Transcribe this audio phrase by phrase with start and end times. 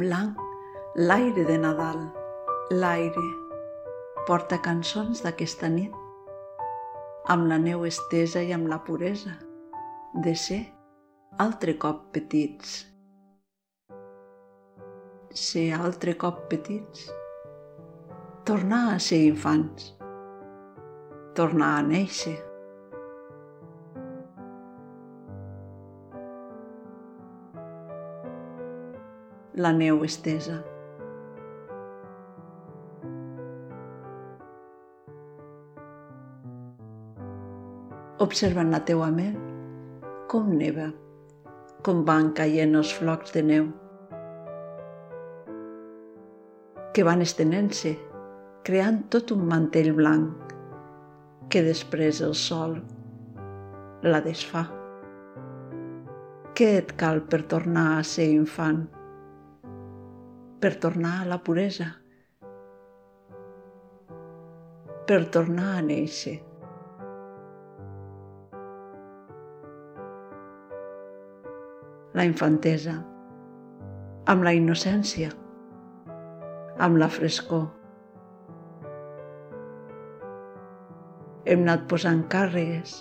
[0.00, 0.34] blanc,
[0.96, 2.00] l'aire de Nadal,
[2.72, 3.26] l'aire,
[4.26, 5.94] porta cançons d'aquesta nit,
[7.30, 9.36] amb la neu estesa i amb la puresa
[10.24, 10.60] de ser
[11.38, 12.80] altre cop petits.
[15.30, 17.06] Ser altre cop petits,
[18.48, 19.92] tornar a ser infants,
[21.38, 22.38] tornar a néixer,
[29.60, 30.56] la neu estesa.
[38.24, 39.38] Observa en la teua ment
[40.30, 40.86] com neva,
[41.82, 43.64] com van caient els flocs de neu,
[46.94, 47.96] que van estenent-se,
[48.68, 50.54] creant tot un mantell blanc,
[51.50, 52.78] que després el sol
[54.06, 54.64] la desfà.
[56.54, 58.84] Què et cal per tornar a ser infant?
[60.60, 61.86] Per tornar a la puresa,
[65.08, 66.34] per tornar a néixer.
[72.12, 72.98] La infantesa,
[74.28, 75.30] amb la innocència,
[76.86, 77.64] amb la frescor.
[81.48, 82.98] Hem anat posant càrregues,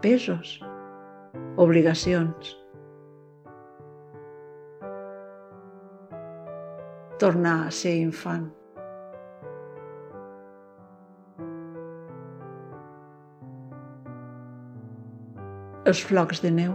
[0.00, 0.54] pesos,
[1.60, 2.54] obligacions,
[7.18, 8.46] tornar a ser infant.
[15.88, 16.74] Els flocs de neu.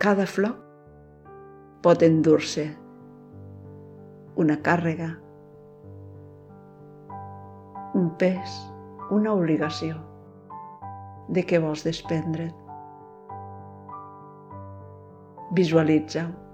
[0.00, 0.60] Cada floc
[1.84, 2.66] pot endur-se
[4.40, 5.08] una càrrega,
[7.98, 8.60] un pes,
[9.16, 9.96] una obligació
[11.34, 12.54] de què vols desprendre't.
[15.58, 16.49] Visualitza-ho.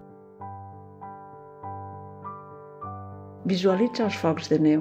[3.46, 4.80] Visualitza els focs de neu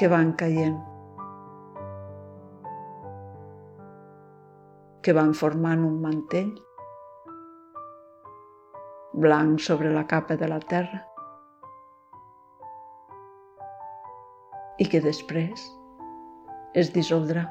[0.00, 0.78] que van caient,
[5.04, 6.54] que van formant un mantell
[9.26, 11.02] blanc sobre la capa de la terra
[14.80, 15.68] i que després
[16.72, 17.44] es dissoldrà.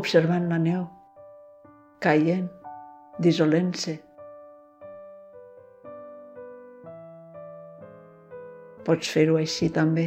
[0.00, 0.86] Observant la neu
[2.00, 2.48] caient
[3.22, 3.96] dissolent-se.
[8.86, 10.06] Pots fer-ho així també.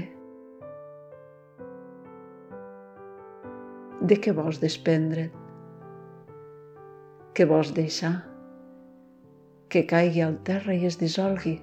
[4.10, 5.34] De què vols desprendre't?
[7.36, 8.14] Què vols deixar?
[9.70, 11.58] Que caigui al terra i es dissolgui?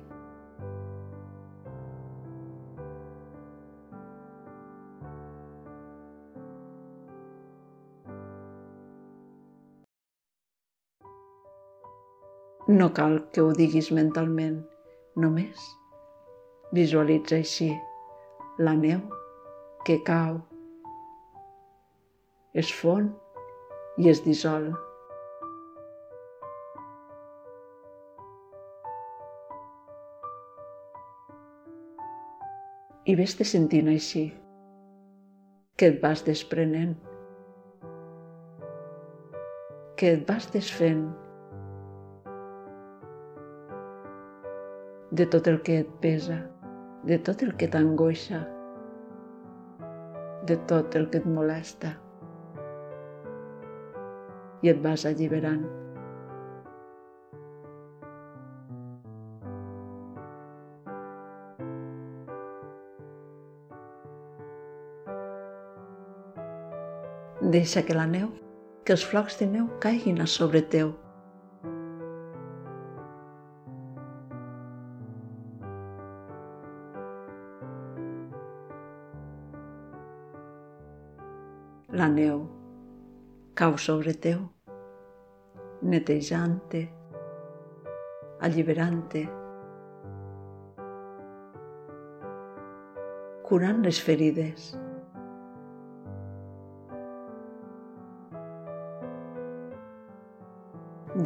[12.69, 14.57] No cal que ho diguis mentalment,
[15.23, 15.67] només
[16.75, 17.69] visualitza així
[18.59, 19.05] la neu
[19.87, 20.41] que cau,
[22.63, 23.07] es fon
[24.03, 24.67] i es dissol.
[33.07, 34.25] I ves-te sentint així,
[35.79, 36.97] que et vas desprenent,
[39.95, 41.07] que et vas desfent
[45.17, 46.35] de tot el que et pesa,
[47.09, 48.43] de tot el que t'angoixa,
[50.51, 51.95] de tot el que et molesta.
[54.61, 55.65] I et vas alliberant.
[67.57, 68.29] Deixa que la neu,
[68.85, 70.93] que els flocs de neu caiguin a sobre teu
[81.97, 82.43] la neu
[83.57, 84.43] cau sobre teu,
[85.81, 86.83] netejant-te,
[88.45, 89.23] alliberant-te,
[93.49, 94.69] curant les ferides.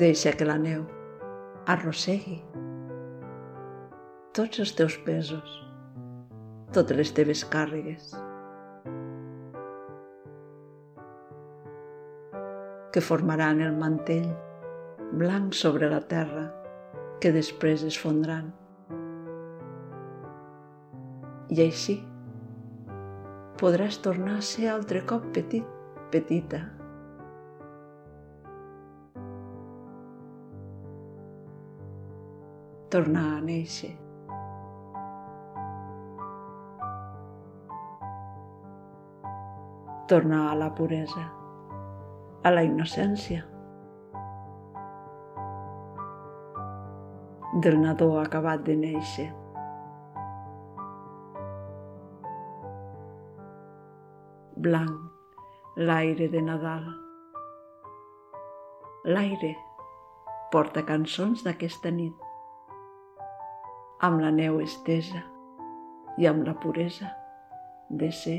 [0.06, 0.86] Deixa que la neu
[1.66, 2.38] arrossegui
[4.38, 5.60] tots els teus pesos,
[6.70, 8.12] totes les teves càrregues.
[12.92, 14.26] Que formaran el mantell
[15.12, 16.48] blanc sobre la terra
[17.20, 18.50] que després es fondran.
[21.50, 21.96] I així
[23.60, 25.66] podràs tornar a ser altre cop petit,
[26.10, 26.62] petita.
[32.90, 33.92] Tornar a néixer.
[40.10, 41.28] Tornar a la puresa,
[42.42, 43.46] a la innocència.
[47.60, 49.24] del nadó acabat de néixer.
[54.60, 55.12] blanc,
[55.76, 56.84] l'aire de Nadal.
[59.04, 59.54] L'aire
[60.52, 62.28] porta cançons d'aquesta nit,
[64.04, 65.24] amb la neu estesa
[66.20, 67.14] i amb la puresa
[67.88, 68.38] de ser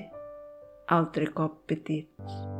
[1.01, 2.50] altre cop petits.